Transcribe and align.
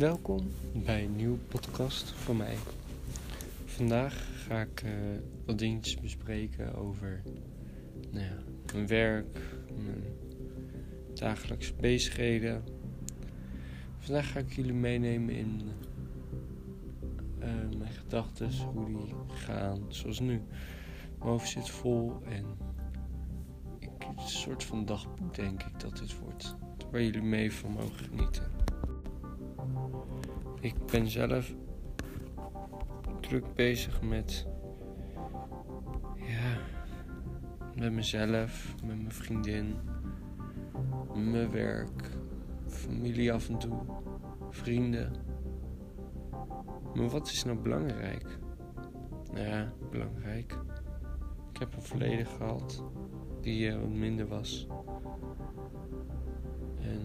Welkom 0.00 0.50
bij 0.84 1.04
een 1.04 1.16
nieuwe 1.16 1.38
podcast 1.38 2.10
van 2.10 2.36
mij. 2.36 2.56
Vandaag 3.64 4.28
ga 4.46 4.60
ik 4.60 4.82
uh, 4.82 4.90
wat 5.46 5.58
dingetjes 5.58 6.00
bespreken 6.00 6.74
over 6.74 7.22
nou 8.10 8.24
ja, 8.24 8.36
mijn 8.72 8.86
werk, 8.86 9.38
mijn 9.84 10.04
dagelijkse 11.14 11.74
bezigheden. 11.74 12.64
Vandaag 13.98 14.32
ga 14.32 14.38
ik 14.38 14.52
jullie 14.52 14.72
meenemen 14.72 15.34
in 15.34 15.62
uh, 17.38 17.78
mijn 17.78 17.92
gedachten, 17.92 18.50
hoe 18.74 18.86
die 18.86 19.14
gaan, 19.26 19.84
zoals 19.88 20.20
nu. 20.20 20.42
Mijn 21.18 21.30
hoofd 21.30 21.48
zit 21.48 21.68
vol 21.68 22.12
en 22.24 22.44
ik, 23.78 23.90
een 24.18 24.28
soort 24.28 24.64
van 24.64 24.84
dagboek 24.84 25.34
denk 25.34 25.62
ik 25.62 25.80
dat 25.80 25.96
dit 25.98 26.18
wordt. 26.18 26.56
Waar 26.90 27.02
jullie 27.02 27.22
mee 27.22 27.52
van 27.52 27.70
mogen 27.70 28.04
genieten. 28.04 28.69
Ik 30.60 30.74
ben 30.86 31.06
zelf 31.06 31.54
druk 33.20 33.54
bezig 33.54 34.02
met. 34.02 34.46
Ja. 36.16 36.58
Met 37.74 37.92
mezelf, 37.92 38.74
met 38.84 38.96
mijn 38.96 39.12
vriendin, 39.12 39.74
mijn 41.14 41.50
werk, 41.50 42.10
familie 42.66 43.32
af 43.32 43.48
en 43.48 43.58
toe, 43.58 43.78
vrienden. 44.50 45.12
Maar 46.94 47.08
wat 47.08 47.26
is 47.26 47.44
nou 47.44 47.58
belangrijk? 47.58 48.38
Nou 49.32 49.46
ja, 49.46 49.72
belangrijk. 49.90 50.58
Ik 51.52 51.58
heb 51.58 51.74
een 51.74 51.82
verleden 51.82 52.26
gehad 52.26 52.84
die 53.40 53.68
uh, 53.68 53.80
wat 53.80 53.90
minder 53.90 54.26
was. 54.26 54.66
En 56.80 57.00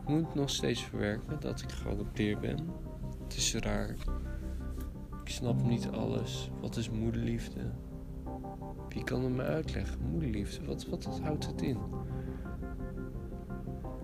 ik 0.00 0.08
moet 0.08 0.34
nog 0.34 0.50
steeds 0.50 0.84
verwerken 0.84 1.40
dat 1.40 1.60
ik 1.60 1.70
geadopteerd 1.70 2.40
ben. 2.40 2.58
Het 3.30 3.38
is 3.38 3.54
raar. 3.54 3.96
Ik 5.24 5.30
snap 5.30 5.62
niet 5.62 5.88
alles. 5.88 6.50
Wat 6.60 6.76
is 6.76 6.90
moederliefde? 6.90 7.60
Wie 8.88 9.04
kan 9.04 9.24
het 9.24 9.32
me 9.32 9.42
uitleggen? 9.42 10.00
Moederliefde, 10.10 10.66
wat, 10.66 10.86
wat, 10.86 11.20
houdt 11.22 11.46
het 11.46 11.62
in? 11.62 11.78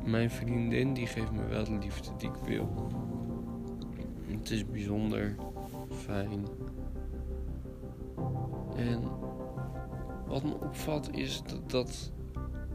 Mijn 0.05 0.31
vriendin 0.31 0.95
die 0.95 1.07
geeft 1.07 1.33
me 1.33 1.47
wel 1.47 1.65
de 1.65 1.79
liefde 1.79 2.11
die 2.19 2.29
ik 2.29 2.35
wil. 2.35 2.91
Het 4.27 4.51
is 4.51 4.67
bijzonder 4.67 5.35
fijn. 5.91 6.47
En 8.77 9.03
wat 10.27 10.43
me 10.43 10.55
opvalt 10.55 11.15
is 11.15 11.43
dat, 11.43 11.71
dat, 11.71 12.13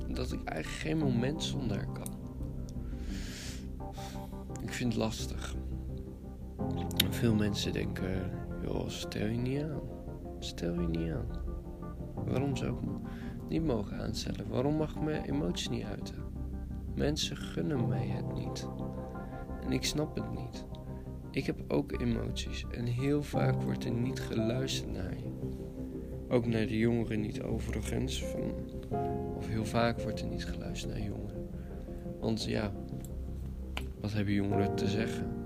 dat 0.07 0.31
ik 0.31 0.44
eigenlijk 0.44 0.81
geen 0.81 0.97
moment 0.97 1.44
zonder 1.44 1.88
kan. 1.94 2.13
Ik 4.61 4.73
vind 4.73 4.94
het 4.94 5.02
lastig. 5.02 5.55
Veel 7.22 7.36
mensen 7.36 7.73
denken, 7.73 8.31
joh, 8.61 8.88
stel 8.88 9.27
je 9.27 9.38
niet 9.38 9.61
aan. 9.61 9.81
Stel 10.39 10.81
je 10.81 10.88
niet 10.88 11.11
aan. 11.11 11.28
Waarom 12.25 12.55
zou 12.55 12.73
ik 12.73 12.81
me 12.81 12.91
niet 13.50 13.63
mogen 13.63 13.97
aanstellen? 14.02 14.47
Waarom 14.50 14.75
mag 14.75 14.95
ik 14.95 15.02
mijn 15.02 15.23
emoties 15.23 15.69
niet 15.69 15.83
uiten? 15.83 16.16
Mensen 16.95 17.38
gunnen 17.38 17.88
mij 17.88 18.08
het 18.08 18.33
niet. 18.33 18.67
En 19.63 19.72
ik 19.72 19.83
snap 19.83 20.16
het 20.16 20.31
niet. 20.31 20.66
Ik 21.31 21.45
heb 21.45 21.63
ook 21.67 22.02
emoties 22.02 22.66
en 22.72 22.86
heel 22.86 23.23
vaak 23.23 23.61
wordt 23.61 23.85
er 23.85 23.91
niet 23.91 24.19
geluisterd 24.19 24.91
naar 24.91 25.17
je. 25.17 25.30
Ook 26.29 26.46
naar 26.46 26.67
de 26.67 26.78
jongeren 26.78 27.22
niet 27.22 27.41
overigens. 27.41 28.25
Van, 28.25 28.53
of 29.35 29.47
heel 29.47 29.66
vaak 29.66 30.01
wordt 30.01 30.22
er 30.22 30.28
niet 30.28 30.46
geluisterd 30.46 30.94
naar 30.94 31.03
jongeren. 31.03 31.50
Want 32.19 32.44
ja, 32.44 32.72
wat 34.00 34.13
hebben 34.13 34.34
jongeren 34.34 34.75
te 34.75 34.88
zeggen? 34.88 35.41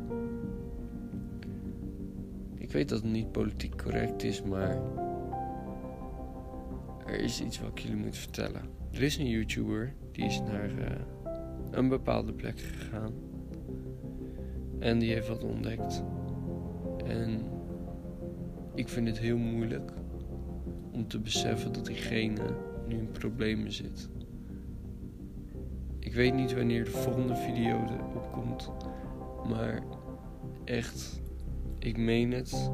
Ik 2.65 2.71
weet 2.71 2.89
dat 2.89 3.01
het 3.01 3.11
niet 3.11 3.31
politiek 3.31 3.77
correct 3.77 4.23
is, 4.23 4.43
maar 4.43 4.77
er 7.05 7.19
is 7.19 7.41
iets 7.41 7.59
wat 7.59 7.69
ik 7.69 7.79
jullie 7.79 7.97
moet 7.97 8.17
vertellen. 8.17 8.61
Er 8.91 9.01
is 9.01 9.17
een 9.17 9.27
YouTuber 9.27 9.93
die 10.11 10.25
is 10.25 10.39
naar 10.39 10.69
uh, 10.69 10.85
een 11.71 11.89
bepaalde 11.89 12.33
plek 12.33 12.59
gegaan 12.59 13.13
en 14.79 14.99
die 14.99 15.13
heeft 15.13 15.27
wat 15.27 15.43
ontdekt. 15.43 16.03
En 17.05 17.41
ik 18.75 18.89
vind 18.89 19.07
het 19.07 19.19
heel 19.19 19.37
moeilijk 19.37 19.91
om 20.91 21.07
te 21.07 21.19
beseffen 21.19 21.73
dat 21.73 21.85
diegene 21.85 22.55
nu 22.87 22.97
in 22.97 23.11
problemen 23.11 23.71
zit. 23.71 24.09
Ik 25.99 26.13
weet 26.13 26.33
niet 26.33 26.53
wanneer 26.53 26.83
de 26.83 26.91
volgende 26.91 27.35
video 27.35 27.83
erop 27.83 28.31
komt, 28.31 28.71
maar 29.47 29.83
echt 30.63 31.23
ik 31.85 31.97
meen 31.97 32.31
het. 32.31 32.72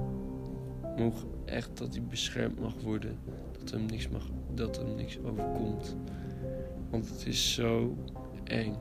Mogen 0.97 1.27
echt 1.45 1.77
dat 1.77 1.93
hij 1.93 2.03
beschermd 2.03 2.59
mag 2.59 2.73
worden. 2.83 3.17
Dat 3.59 3.71
hem 3.71 3.85
niks, 3.85 4.09
mag, 4.09 4.29
dat 4.53 4.77
hem 4.77 4.95
niks 4.95 5.19
overkomt. 5.19 5.95
Want 6.89 7.09
het 7.09 7.25
is 7.25 7.53
zo 7.53 7.95
eng. 8.43 8.75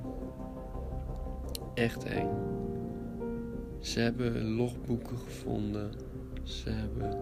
Echt 1.74 2.04
eng. 2.04 2.30
Ze 3.78 4.00
hebben 4.00 4.44
logboeken 4.44 5.18
gevonden. 5.18 5.90
Ze 6.42 6.70
hebben. 6.70 7.18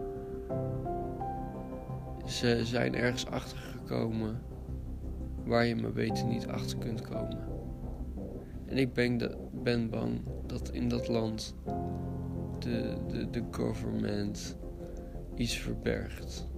Ze 2.27 2.61
zijn 2.65 2.95
ergens 2.95 3.27
achter 3.27 3.59
gekomen 3.59 4.41
waar 5.45 5.67
je 5.67 5.77
maar 5.77 5.93
beter 5.93 6.27
niet 6.27 6.47
achter 6.47 6.79
kunt 6.79 7.01
komen. 7.01 7.39
En 8.67 8.77
ik 8.77 8.93
ben, 8.93 9.35
ben 9.53 9.91
bang 9.91 10.21
dat 10.47 10.71
in 10.73 10.89
dat 10.89 11.09
land 11.09 11.55
de, 12.63 12.97
de, 13.09 13.31
de 13.31 13.45
government 13.51 14.57
iets 15.37 15.57
verbergt. 15.57 16.49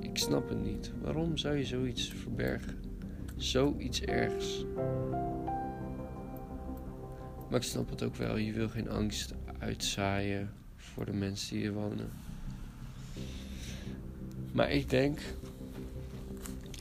Ik 0.00 0.18
snap 0.18 0.48
het 0.48 0.64
niet. 0.64 0.92
Waarom 1.02 1.36
zou 1.36 1.56
je 1.56 1.64
zoiets 1.64 2.08
verbergen? 2.08 2.80
Zoiets 3.36 4.00
ergs. 4.02 4.64
Maar 7.50 7.60
ik 7.60 7.66
snap 7.66 7.90
het 7.90 8.02
ook 8.02 8.16
wel. 8.16 8.36
Je 8.36 8.52
wil 8.52 8.68
geen 8.68 8.90
angst 8.90 9.34
uitzaaien 9.58 10.50
voor 10.76 11.04
de 11.04 11.12
mensen 11.12 11.50
die 11.50 11.60
hier 11.60 11.72
wonen. 11.72 12.10
Maar 14.52 14.70
ik 14.70 14.90
denk, 14.90 15.20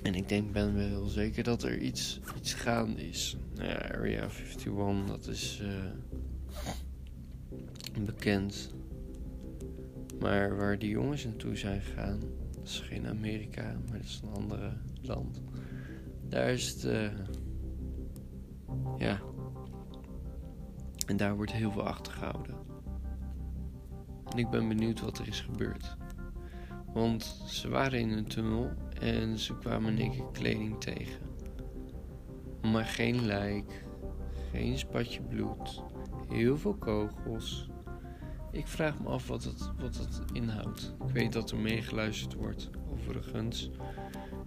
en 0.03 0.15
ik 0.15 0.29
denk 0.29 0.51
ben 0.51 0.75
wel 0.75 1.05
zeker 1.05 1.43
dat 1.43 1.63
er 1.63 1.77
iets, 1.77 2.19
iets 2.37 2.53
gaande 2.53 3.07
is. 3.09 3.37
Nou 3.55 3.67
ja, 3.67 3.91
Area 3.91 4.23
51, 4.23 5.05
dat 5.07 5.27
is. 5.27 5.61
Uh, 5.63 5.69
bekend. 7.99 8.73
Maar 10.19 10.57
waar 10.57 10.79
die 10.79 10.89
jongens 10.89 11.25
naartoe 11.25 11.55
zijn 11.55 11.81
gegaan, 11.81 12.19
dat 12.55 12.63
is 12.63 12.79
geen 12.79 13.07
Amerika, 13.07 13.63
maar 13.63 13.97
dat 13.97 14.07
is 14.07 14.21
een 14.23 14.33
andere 14.33 14.73
land. 15.01 15.41
Daar 16.27 16.49
is 16.49 16.67
het. 16.73 16.83
Uh, 16.83 17.11
ja. 18.97 19.19
En 21.07 21.17
daar 21.17 21.35
wordt 21.35 21.51
heel 21.51 21.71
veel 21.71 21.87
achtergehouden. 21.87 22.55
En 24.31 24.37
ik 24.37 24.49
ben 24.49 24.67
benieuwd 24.67 25.01
wat 25.01 25.17
er 25.17 25.27
is 25.27 25.41
gebeurd. 25.41 25.97
Want 26.93 27.23
ze 27.45 27.69
waren 27.69 27.99
in 27.99 28.09
een 28.09 28.27
tunnel 28.27 28.69
en 28.99 29.39
ze 29.39 29.57
kwamen 29.57 29.93
niks 29.93 30.17
kleding 30.31 30.79
tegen. 30.79 31.21
Maar 32.61 32.85
geen 32.85 33.25
lijk, 33.25 33.85
geen 34.51 34.77
spatje 34.77 35.21
bloed, 35.21 35.81
heel 36.29 36.57
veel 36.57 36.75
kogels, 36.75 37.69
ik 38.51 38.67
vraag 38.67 38.99
me 38.99 39.07
af 39.07 39.27
wat 39.27 39.43
het, 39.43 39.71
wat 39.79 39.97
het 39.97 40.21
inhoudt. 40.33 40.93
Ik 41.07 41.13
weet 41.13 41.33
dat 41.33 41.51
er 41.51 41.57
meegeluisterd 41.57 42.33
wordt, 42.33 42.69
overigens. 42.91 43.69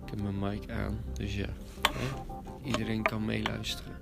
Ik 0.05 0.11
heb 0.11 0.23
mijn 0.23 0.39
mic 0.39 0.71
aan, 0.71 0.99
dus 1.13 1.37
ja, 1.37 1.49
iedereen 2.63 3.03
kan 3.03 3.25
meeluisteren. 3.25 3.93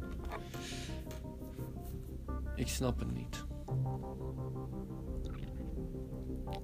Ik 2.55 2.69
snap 2.69 2.99
het 2.99 3.15
niet. 3.15 3.45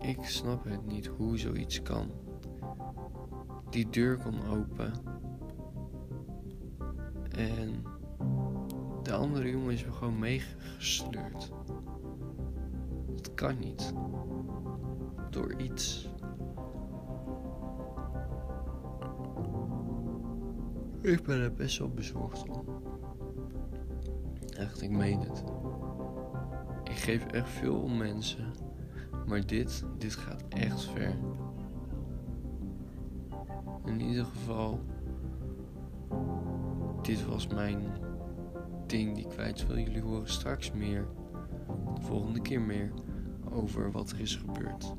Ik 0.01 0.25
snap 0.25 0.65
het 0.65 0.87
niet 0.87 1.07
hoe 1.07 1.39
zoiets 1.39 1.83
kan. 1.83 2.11
Die 3.71 3.89
deur 3.91 4.17
kon 4.17 4.47
open. 4.47 4.93
En 7.31 7.85
de 9.03 9.13
andere 9.13 9.51
jongen 9.51 9.73
is 9.73 9.83
gewoon 9.83 10.19
meegesleurd 10.19 11.53
kan 13.35 13.59
niet. 13.59 13.93
Door 15.31 15.55
iets. 15.61 16.09
Ik 21.01 21.23
ben 21.23 21.41
er 21.41 21.53
best 21.53 21.79
wel 21.79 21.91
bezorgd 21.91 22.49
om. 22.49 22.65
Echt, 24.57 24.83
ik 24.83 24.91
meen 24.91 25.21
het. 25.21 25.45
Ik 26.85 26.97
geef 26.97 27.27
echt 27.27 27.49
veel 27.49 27.77
om 27.81 27.97
mensen. 27.97 28.53
Maar 29.27 29.47
dit, 29.47 29.85
dit 29.99 30.15
gaat 30.15 30.45
echt 30.49 30.85
ver. 30.85 31.19
In 33.85 34.01
ieder 34.01 34.25
geval, 34.25 34.81
dit 37.03 37.27
was 37.27 37.47
mijn 37.47 37.79
ding 38.87 39.15
die 39.15 39.27
kwijt 39.27 39.67
wil. 39.67 39.79
Jullie 39.79 40.03
horen 40.03 40.31
straks 40.31 40.73
meer 40.73 41.09
de 41.95 42.03
volgende 42.03 42.41
keer 42.41 42.61
meer 42.61 42.93
over 43.51 43.91
wat 43.91 44.11
er 44.11 44.21
is 44.21 44.37
gebeurd. 44.37 44.95